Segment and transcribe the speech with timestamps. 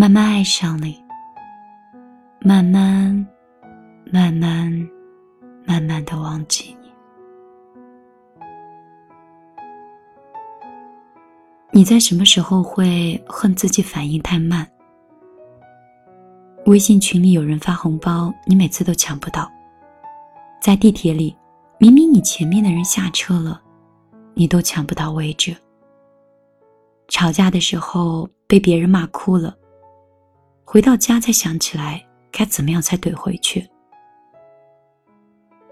[0.00, 1.04] 慢慢爱上你，
[2.40, 3.26] 慢慢、
[4.12, 4.88] 慢慢、
[5.66, 6.88] 慢慢的忘记你。
[11.72, 14.64] 你在什么时候会恨自己反应太慢？
[16.66, 19.50] 微信群里有人发红包，你每次都抢不到；
[20.60, 21.36] 在地铁里，
[21.76, 23.60] 明明你前面的人下车了，
[24.34, 25.56] 你都抢不到位置。
[27.08, 29.56] 吵架的时候被别人骂哭了，
[30.70, 33.66] 回到家才想起来该怎么样才怼回去。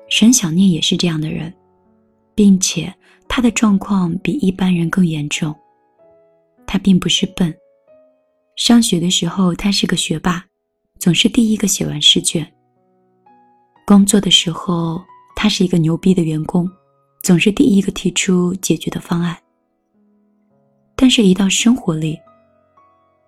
[0.08, 1.52] 沈小念也是这样的人，
[2.34, 2.90] 并且
[3.28, 5.54] 他的状况比一般人更严重。
[6.66, 7.54] 他并不是笨，
[8.56, 10.42] 上学的时候他是个学霸，
[10.98, 12.50] 总是第一个写完试卷。
[13.86, 14.98] 工作的时候
[15.36, 16.66] 他是一个牛逼的员工，
[17.22, 19.36] 总是第一个提出解决的方案。
[20.96, 22.18] 但是，一到生活里，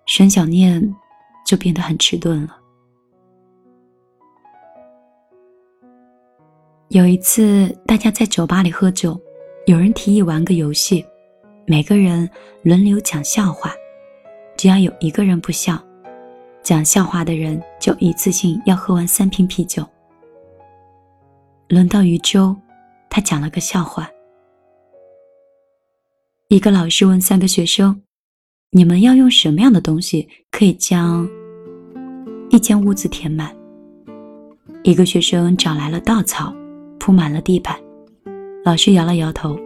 [0.07, 0.81] 沈小念
[1.49, 2.55] 就变得很迟钝了。
[6.89, 9.19] 有一次，大家在酒吧里喝酒，
[9.65, 11.03] 有人提议玩个游戏，
[11.65, 12.29] 每个人
[12.61, 13.73] 轮流讲笑话，
[14.55, 15.83] 只要有一个人不笑，
[16.61, 19.83] 讲笑话的人就一次性要喝完三瓶啤酒。
[21.67, 22.55] 轮到余舟，
[23.09, 24.07] 他讲了个笑话。
[26.49, 28.03] 一个老师问三个学生
[28.69, 31.27] ：“你们要用什么样的东西可以将
[32.49, 33.55] 一间屋子填满？”
[34.83, 36.53] 一个学生找来了稻草，
[36.99, 37.75] 铺满了地板。
[38.63, 39.59] 老师摇了摇头。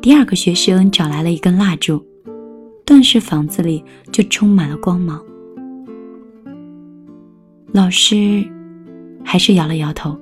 [0.00, 2.02] 第二个学生找来了一根蜡烛，
[2.86, 5.22] 顿时房子里就充满了光芒。
[7.72, 8.42] 老师
[9.22, 10.18] 还是摇了摇头，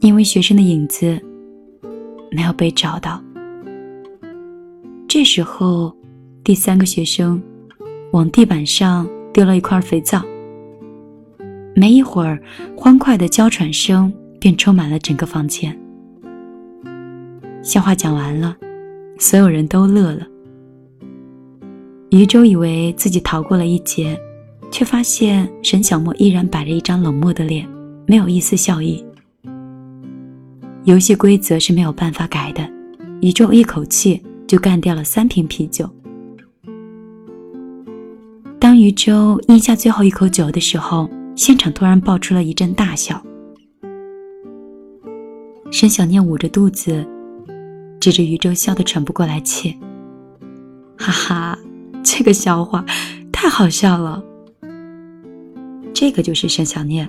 [0.00, 1.18] 因为学生的影子
[2.30, 3.22] 没有被找到。
[5.08, 5.96] 这时候，
[6.44, 7.42] 第三个学生
[8.12, 10.22] 往地板上丢了一块肥皂。
[11.78, 12.40] 没一会儿，
[12.74, 14.10] 欢快的娇喘声
[14.40, 15.78] 便充满了整个房间。
[17.62, 18.56] 笑话讲完了，
[19.18, 20.26] 所有人都乐了。
[22.10, 24.18] 余舟以为自己逃过了一劫，
[24.70, 27.68] 却发现沈小沫依然摆着一张冷漠的脸，
[28.06, 29.04] 没有一丝笑意。
[30.84, 32.66] 游戏规则是没有办法改的，
[33.20, 34.22] 余舟一口气。
[34.46, 35.90] 就干掉了三瓶啤酒。
[38.60, 43.22] 当余舟咽下最后一口酒的时候，现场突然爆出了一阵大笑。
[45.70, 47.06] 沈小念捂着肚子，
[48.00, 49.78] 指着余舟笑得喘不过来气
[50.98, 51.58] ：“哈哈，
[52.02, 52.84] 这个笑话
[53.30, 54.24] 太好笑了。”
[55.94, 57.08] 这个就是沈小念，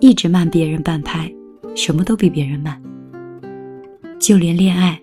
[0.00, 1.32] 一直慢别人半拍，
[1.74, 2.80] 什么都比别人慢，
[4.20, 5.00] 就连恋爱，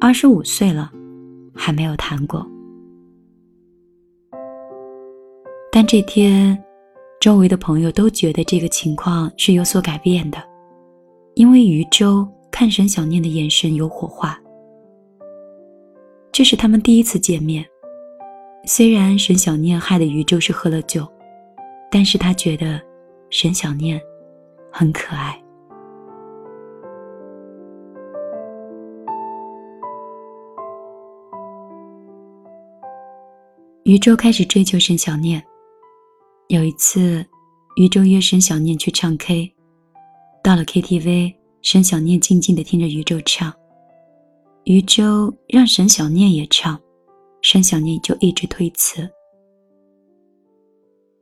[0.00, 0.92] 二十五岁了。
[1.56, 2.44] 还没有谈过，
[5.70, 6.60] 但这天，
[7.24, 10.36] 周围的朋友都觉得这个情况是有所改变的，
[11.36, 14.38] 因为余舟看沈小念的眼神有火花。
[16.30, 17.64] 这是他们第一次见面，
[18.66, 21.08] 虽然沈小念害的余舟是喝了酒，
[21.90, 22.78] 但是他觉得
[23.30, 23.98] 沈小念
[24.70, 25.42] 很可爱。
[33.84, 35.42] 余舟开始追求沈小念。
[36.48, 37.24] 有一次，
[37.76, 39.52] 余舟约沈小念去唱 K，
[40.42, 43.52] 到了 KTV，沈小念静静的听着余舟唱。
[44.64, 46.78] 余舟让沈小念也唱，
[47.40, 49.08] 沈小念就一直推辞。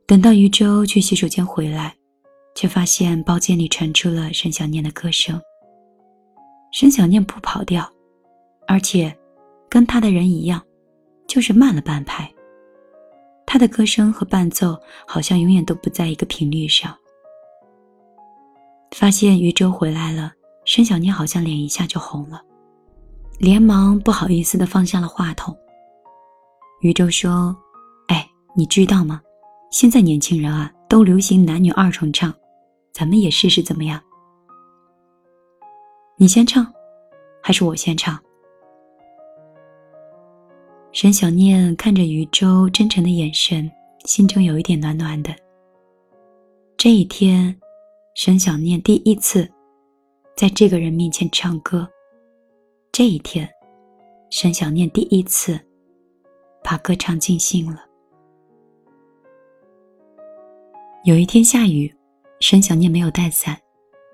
[0.05, 1.95] 等到余舟去洗手间回来，
[2.53, 5.41] 却发现包间里传出了沈小念的歌声。
[6.73, 7.89] 沈小念不跑调，
[8.67, 9.15] 而且
[9.69, 10.61] 跟他的人一样，
[11.27, 12.32] 就是慢了半拍。
[13.53, 14.75] 他的歌声和伴奏
[15.05, 16.91] 好像永远都不在一个频率上。
[18.95, 20.33] 发现余舟回来了，
[20.65, 22.41] 申小念好像脸一下就红了，
[23.37, 25.55] 连忙不好意思的放下了话筒。
[26.81, 27.55] 余舟说
[28.09, 29.21] ：“哎，你知道吗？
[29.69, 32.33] 现在年轻人啊，都流行男女二重唱，
[32.91, 34.01] 咱们也试试怎么样？
[36.17, 36.65] 你先唱，
[37.39, 38.19] 还是我先唱？”
[40.93, 43.69] 沈小念看着余舟真诚的眼神，
[44.05, 45.35] 心中有一点暖暖的。
[46.77, 47.59] 这一天，
[48.13, 49.51] 沈小念第一次
[50.37, 51.89] 在这个人面前唱歌。
[52.91, 53.49] 这一天，
[54.29, 55.59] 沈小念第一次
[56.63, 57.79] 把歌唱尽兴了。
[61.05, 61.91] 有一天下雨，
[62.39, 63.59] 沈小念没有带伞，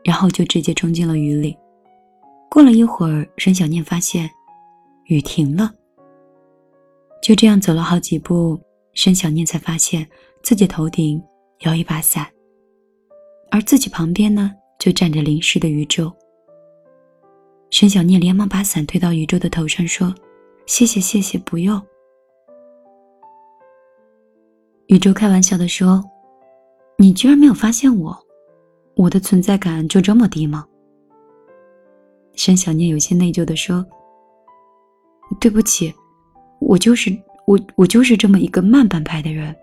[0.02, 1.58] 然后就直接冲进了雨里。
[2.50, 4.30] 过了一会儿，沈小念发现
[5.08, 5.74] 雨停了。
[7.30, 8.60] 就这样走了好几步，
[8.94, 10.10] 申小念才发现
[10.42, 11.24] 自己头顶
[11.60, 12.26] 有一把伞，
[13.52, 16.12] 而自己旁边呢就站着淋湿的余舟。
[17.70, 20.12] 申小念连忙把伞推到宇宙的头上，说
[20.66, 21.80] ：“谢谢，谢谢，不用。”
[24.90, 26.04] 宇宙开玩笑的说
[26.98, 28.18] ：“你居然没有发现我，
[28.96, 30.66] 我的存在感就这么低吗？”
[32.34, 33.86] 申小念有些内疚的说
[35.40, 35.94] ：“对不起，
[36.60, 37.12] 我就是
[37.46, 39.56] 我，我就是这么一个慢半拍的人。”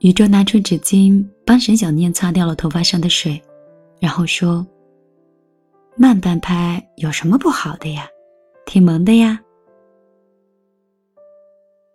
[0.00, 3.42] 宇宙拿出纸巾帮沈小念擦掉了头发上的水，
[4.00, 4.64] 然后说
[5.98, 8.06] ：“慢半拍有什么不好的呀？
[8.64, 9.40] 挺萌的呀。”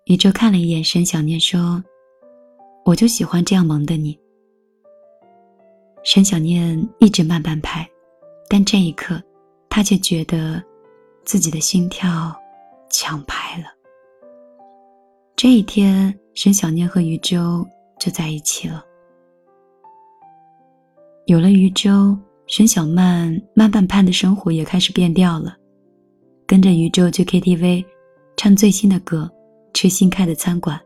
[0.05, 1.81] 宇宙看了一眼沈小念，说
[2.83, 4.19] ：“我就喜欢这样萌的你。”
[6.03, 7.89] 沈小念一直慢半拍，
[8.49, 9.23] 但这一刻，
[9.75, 10.61] 他却觉得
[11.25, 12.31] 自己的心跳
[12.91, 13.65] 抢拍了。
[15.35, 17.67] 这一天，沈小念和余舟。
[17.99, 18.83] 就在一起了。
[21.25, 22.17] 有了余舟，
[22.47, 25.55] 沈小曼慢半拍的生活也开始变调了，
[26.45, 27.85] 跟着余舟去 KTV，
[28.35, 29.31] 唱最新的歌，
[29.73, 30.77] 吃新开的餐馆，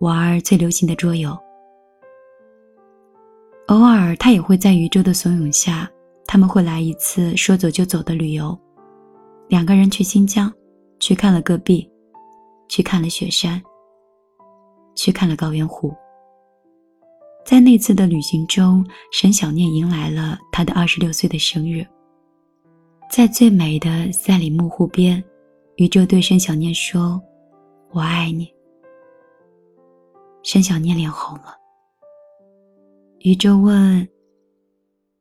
[0.00, 1.30] 玩最流行的桌游。
[3.68, 5.88] 偶尔，他也会在余舟的怂恿下，
[6.26, 8.58] 他们会来一次说走就走的旅游，
[9.48, 10.52] 两个人去新疆，
[10.98, 11.88] 去看了戈壁，
[12.68, 13.62] 去看了雪山，
[14.94, 15.94] 去看了高原湖。
[17.44, 21.86] 在那次的旅行中，沈小念迎来了他的二十六岁的生日。
[23.08, 25.22] 在最美的赛里木湖边，
[25.76, 27.22] 宇宙对沈小念说
[27.92, 28.52] ：“我爱你。”
[30.42, 31.54] 沈小念脸红了。
[33.20, 34.06] 宇宙问：“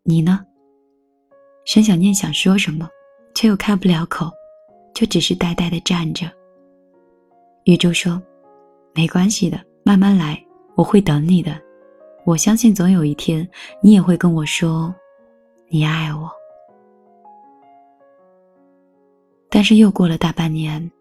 [0.03, 0.43] 你呢？”
[1.65, 2.87] 沈小念想说什么，
[3.33, 4.31] 却又开不了口，
[4.93, 6.31] 就只是呆呆的站着。
[7.63, 8.21] 宇宙说
[8.93, 10.39] ：“没关系的，慢慢来，
[10.75, 11.59] 我会等你的。”
[12.23, 13.47] 我相信总有一天，
[13.81, 14.93] 你也会跟我说，
[15.67, 16.31] 你爱我。
[19.49, 20.91] 但是又过了大半年，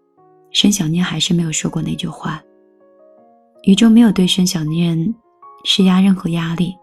[0.50, 2.42] 申小念还是没有说过那句话。
[3.64, 5.14] 宇宙没有对申小念
[5.64, 6.74] 施压任何压力，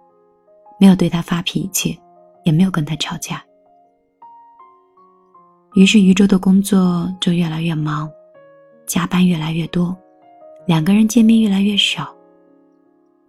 [0.80, 2.00] 没有对他发脾气，
[2.44, 3.44] 也没有跟他吵架。
[5.74, 8.12] 于是宇宙的工作就越来越忙，
[8.86, 9.98] 加班越来越多，
[10.66, 12.14] 两个人见面越来越少。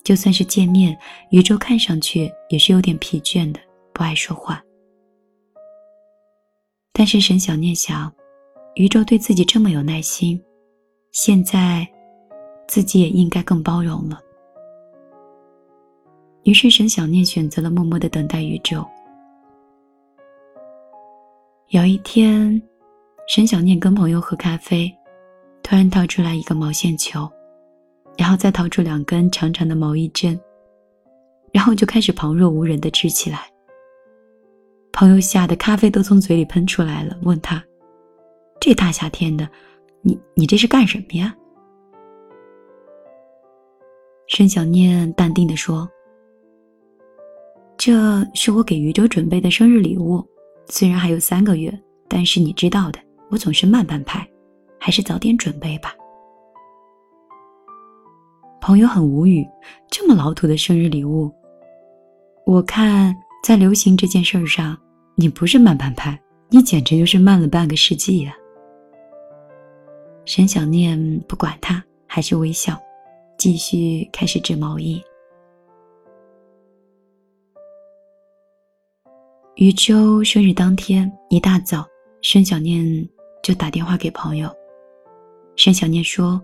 [0.02, 0.98] 就算是见面，
[1.30, 3.60] 宇宙看上去也是有点疲倦的，
[3.92, 4.60] 不爱说话。
[6.92, 8.12] 但是沈小念想，
[8.74, 10.42] 宇宙对自己这么有耐心，
[11.12, 11.86] 现在
[12.66, 14.20] 自己也应该更包容了。
[16.42, 18.84] 于是沈小念选择了默默的等待宇宙。
[21.72, 22.60] 有一天，
[23.26, 24.94] 沈小念跟朋友喝咖啡，
[25.62, 27.26] 突然掏出来一个毛线球。
[28.18, 30.38] 然后再掏出两根长长的毛衣针，
[31.50, 33.50] 然后就开始旁若无人的织起来。
[34.92, 37.64] 朋友吓得咖啡都从嘴里喷出来了，问他
[38.60, 39.48] ：“这大夏天的，
[40.02, 41.34] 你你这是干什么呀？”
[44.28, 45.88] 沈小念淡定的说
[47.78, 50.22] ：“这是我给余舟准备的生日礼物，
[50.68, 51.72] 虽然还有三个月，
[52.08, 52.98] 但是你知道的，
[53.30, 54.26] 我总是慢半拍，
[54.78, 55.94] 还是早点准备吧。”
[58.60, 59.44] 朋友很无语，
[59.90, 61.30] 这么老土的生日礼物。
[62.46, 64.78] 我看在流行这件事上，
[65.16, 68.32] 你不是慢半拍，你简直就是慢了半个世纪呀。
[70.24, 72.80] 沈小念不管他，还是微笑，
[73.36, 75.02] 继续开始织毛衣。
[79.56, 81.86] 余舟生日当天一大早，
[82.22, 82.82] 沈小念
[83.42, 84.50] 就打电话给朋友。
[85.56, 86.40] 沈小念说。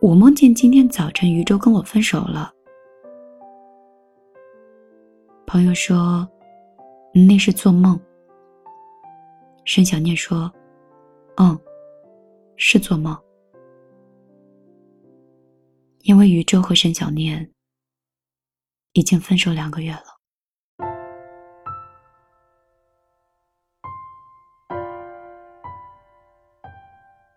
[0.00, 2.50] 我梦见今天早晨余舟跟我分手了。
[5.46, 6.26] 朋友说，
[7.12, 8.00] 那是做梦。
[9.66, 10.50] 申小念说，
[11.36, 11.58] 嗯，
[12.56, 13.14] 是做梦。
[16.04, 17.46] 因为余舟和申小念
[18.92, 20.04] 已经分手两个月了。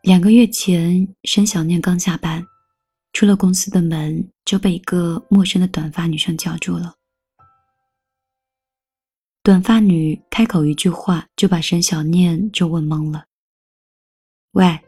[0.04, 2.46] 两个月前，沈小念刚下班。
[3.14, 6.96] 出了公司的门，就被一个陌生的短发女生叫住了。
[9.44, 13.26] 短发女开口一句话，就把沈小念就问懵了
[14.54, 14.80] ：“喂，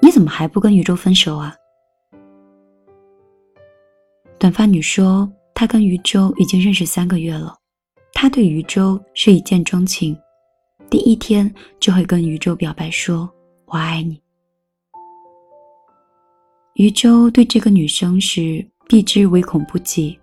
[0.00, 1.54] 你怎么还不跟宇宙分手啊？”
[4.40, 5.30] 短发女说
[5.60, 7.54] ：“他跟余舟已经认识三个月了，
[8.14, 10.16] 他对余舟是一见钟情，
[10.88, 13.30] 第一天就会跟宇宙表白说
[13.68, 14.18] “我爱你”。
[16.76, 20.18] 宇宙对这个女生是避之唯恐不及，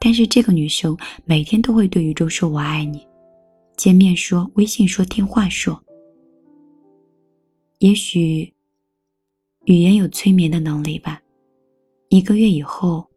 [0.00, 3.06] 但是这个女生每天都会对宇宙说“我爱你”，
[3.78, 5.80] 见面说，微信说，电话说。
[7.78, 8.52] 也许
[9.66, 11.22] 语言有催眠的能力吧。
[12.08, 13.08] 一个月以后，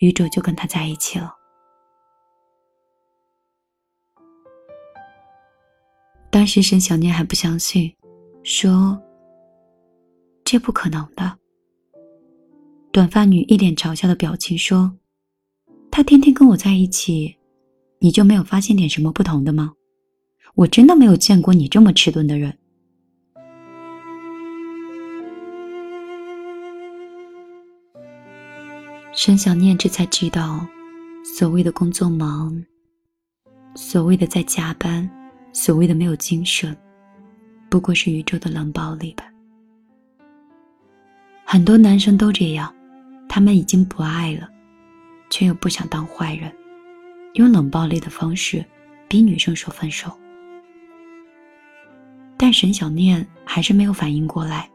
[0.00, 1.34] 宇宙就跟他在一起了。
[6.30, 7.94] 当时沈小念还不相信，
[8.42, 9.00] 说
[10.44, 11.38] ：“这不可能的。”
[12.92, 14.92] 短发女一脸嘲笑的表情说
[15.90, 17.36] ：“他天天跟我在一起，
[17.98, 19.74] 你就没有发现点什么不同的吗？
[20.54, 22.56] 我真的没有见过你这么迟钝的人。”
[29.22, 30.66] 沈小念这才知道，
[31.22, 32.64] 所谓的工作忙，
[33.74, 35.06] 所谓的在加班，
[35.52, 36.74] 所谓的没有精神，
[37.68, 39.26] 不过是宇宙的冷暴力吧。
[41.44, 42.74] 很多男生都这样，
[43.28, 44.48] 他们已经不爱了，
[45.28, 46.50] 却又不想当坏人，
[47.34, 48.64] 用冷暴力的方式
[49.06, 50.10] 逼女生说分手。
[52.38, 54.66] 但沈小念还是没有反应过来，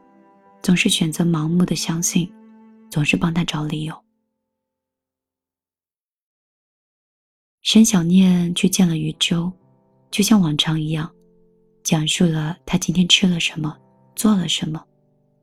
[0.62, 2.32] 总是选择盲目的相信，
[2.88, 4.05] 总是帮他找理由。
[7.66, 9.52] 沈小念去见了余舟，
[10.12, 11.12] 就像往常一样，
[11.82, 13.76] 讲述了他今天吃了什么，
[14.14, 14.80] 做了什么，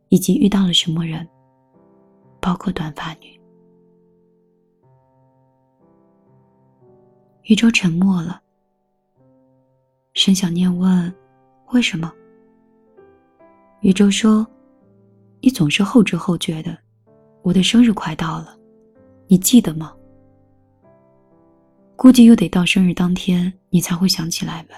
[0.08, 1.28] 以及遇到了什么人，
[2.40, 3.38] 包括短发女。
[7.44, 8.42] 余舟沉默了。
[10.14, 11.14] 沈小念问
[11.74, 12.10] ：“为什么？”
[13.84, 14.48] 余舟说
[15.44, 16.78] ：“你总是后知后觉的，
[17.42, 18.58] 我的生日快到了，
[19.28, 19.94] 你记得吗？”
[21.96, 24.76] 估计又得到生日当天，你才会想起来吧。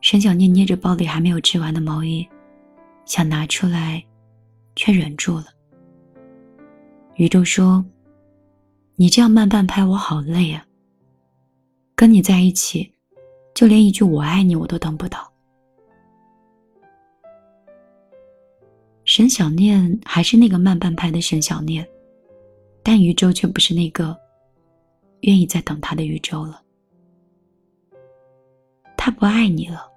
[0.00, 2.28] 沈小念捏着包里还没有织完的毛衣，
[3.04, 4.04] 想拿出来，
[4.76, 5.46] 却忍住了。
[7.16, 7.84] 宇宙说
[8.96, 10.66] ：“你这样慢半拍，我好累啊。
[11.94, 12.92] 跟你在一起，
[13.54, 15.30] 就连一句我爱你我都等不到。”
[19.04, 21.86] 沈小念还是那个慢半拍的沈小念，
[22.82, 24.16] 但宇宙却不是那个。
[25.22, 26.62] 愿意再等他的宇宙了。
[28.96, 29.90] 他不爱你了，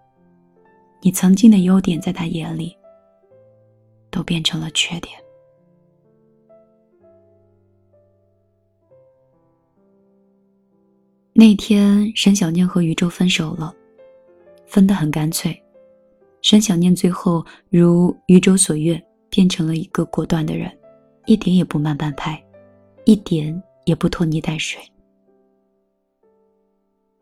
[1.02, 2.78] 你曾经的优点在他眼里
[4.10, 5.18] 都变成了缺点。
[11.34, 13.76] 那天，沈小念和宇宙分手了，
[14.66, 15.60] 分得很干脆。
[16.42, 20.72] 沈小念最后如宇宙所愿，变成了一个果断的人，
[21.26, 22.42] 一点也不慢半拍，
[23.06, 24.80] 一点也不拖泥带水。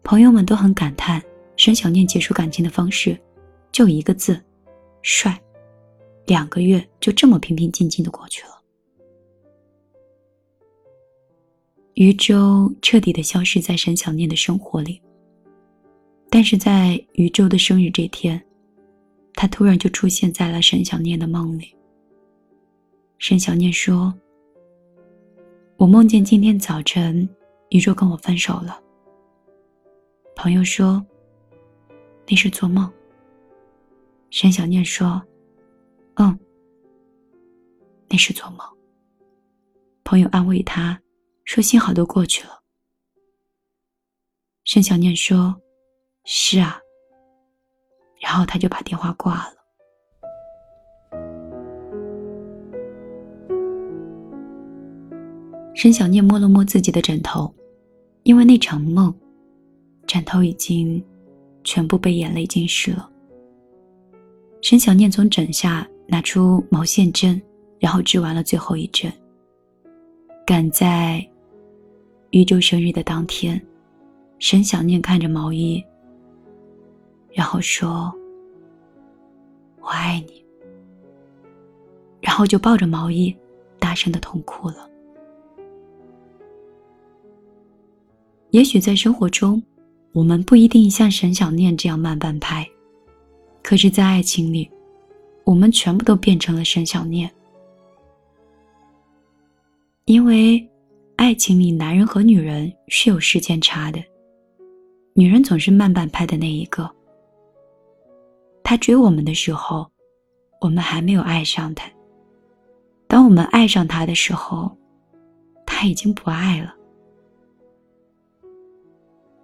[0.03, 1.21] 朋友们都很感叹，
[1.55, 3.19] 沈小念结束感情的方式，
[3.71, 4.41] 就一个字，
[5.01, 5.39] 帅。
[6.25, 8.49] 两个月就这么平平静静的过去了。
[11.95, 15.01] 余舟彻底的消失在沈小念的生活里。
[16.29, 18.41] 但是在余舟的生日这天，
[19.33, 21.75] 他突然就出现在了沈小念的梦里。
[23.19, 24.13] 沈小念说
[25.77, 27.27] ：“我梦见今天早晨，
[27.69, 28.80] 余舟跟我分手了。”
[30.41, 31.05] 朋友说
[32.27, 32.91] ：“那是做梦。”
[34.31, 35.21] 沈小念说
[36.17, 36.39] ：“嗯，
[38.09, 38.67] 那是做梦。”
[40.03, 40.99] 朋友安慰他
[41.45, 42.59] 说：“幸好都过去了。”
[44.65, 45.61] 沈小念说
[46.25, 46.81] ：“是啊。”
[48.19, 49.53] 然后他就把电话挂了。
[55.75, 57.53] 沈小念摸了摸自己的枕头，
[58.23, 59.15] 因为那场梦。
[60.11, 61.01] 枕头已经
[61.63, 63.09] 全部被眼泪浸湿了。
[64.61, 67.41] 沈小念从枕下拿出毛线针，
[67.79, 69.09] 然后织完了最后一针。
[70.45, 71.25] 赶在
[72.31, 73.65] 宇宙生日的当天，
[74.37, 75.81] 沈小念看着毛衣，
[77.31, 78.13] 然后说
[79.79, 80.43] ：“我爱你。”
[82.19, 83.33] 然后就抱着毛衣，
[83.79, 84.89] 大声的痛哭了。
[88.49, 89.63] 也许在生活中。
[90.13, 92.67] 我们不一定像沈小念这样慢半拍，
[93.63, 94.69] 可是，在爱情里，
[95.45, 97.31] 我们全部都变成了沈小念。
[100.05, 100.67] 因为，
[101.15, 104.03] 爱情里男人和女人是有时间差的，
[105.13, 106.89] 女人总是慢半拍的那一个。
[108.63, 109.89] 他追我们的时候，
[110.59, 111.85] 我们还没有爱上他；
[113.07, 114.69] 当我们爱上他的时候，
[115.65, 116.75] 他已经不爱了。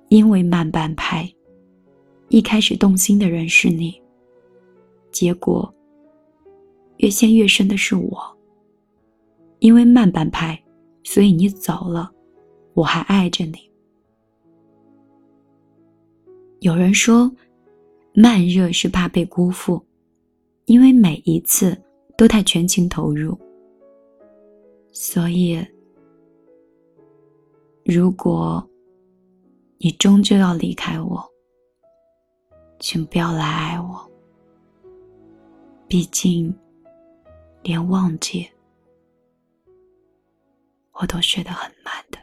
[0.09, 1.29] 因为慢半拍，
[2.29, 4.01] 一开始动心的人是你，
[5.11, 5.73] 结果
[6.97, 8.37] 越陷越深的是我。
[9.59, 10.61] 因为慢半拍，
[11.03, 12.11] 所以你走了，
[12.73, 13.57] 我还爱着你。
[16.59, 17.31] 有人说，
[18.13, 19.83] 慢热是怕被辜负，
[20.65, 21.75] 因为每一次
[22.15, 23.37] 都太全情投入，
[24.91, 25.59] 所以。
[27.83, 28.69] 如果
[29.79, 31.23] 你终究要离开我，
[32.79, 34.11] 请不要来爱我。
[35.87, 36.51] 毕竟，
[37.61, 38.49] 连忘记
[40.93, 42.17] 我都学得很慢的。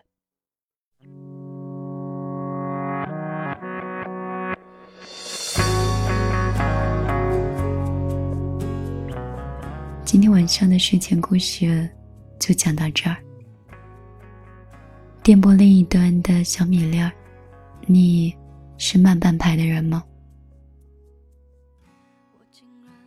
[10.05, 11.89] 今天晚上的睡前故事
[12.41, 13.17] 就讲到这儿。
[15.23, 17.11] 电波另一端的小米粒儿，
[17.87, 18.35] 你
[18.79, 20.03] 是慢半拍的人吗？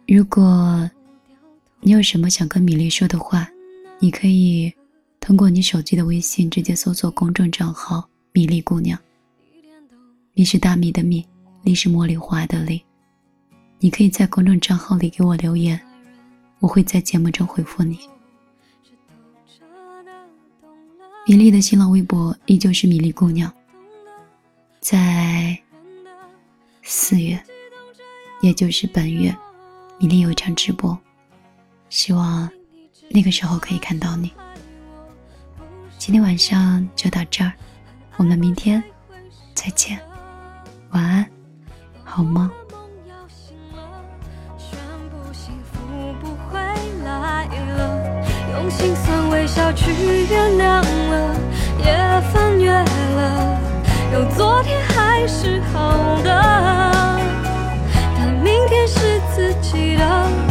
[0.08, 0.90] 如果
[1.82, 3.50] 你有什么想跟米粒说的话，
[4.00, 4.74] 你可以
[5.20, 8.98] 通过你手机的微信直接搜索公众账号“米粒姑娘”。
[10.34, 11.26] 米是大米的米，
[11.64, 12.82] 粒是茉莉花的粒。
[13.80, 15.80] 你可以在公众账号里给我留言，
[16.60, 18.00] 我会在节目中回复你。
[21.28, 23.52] 米粒的新浪微博依旧是米粒姑娘。
[24.90, 25.60] 在
[26.82, 27.38] 四月，
[28.40, 29.36] 也就是本月，
[29.98, 30.98] 米粒有一场直播，
[31.90, 32.50] 希望
[33.10, 34.32] 那个时候可以看到你。
[35.98, 37.52] 今天晚上就到这儿，
[38.16, 38.82] 我们明天
[39.54, 40.00] 再见，
[40.92, 41.30] 晚安，
[42.06, 42.50] 好吗？
[48.70, 51.36] 心酸微笑去原谅了，
[51.80, 53.60] 也翻越了，
[54.14, 56.32] 有昨天还是好的，
[58.18, 60.47] 但明天是自己的。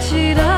[0.00, 0.53] 己的。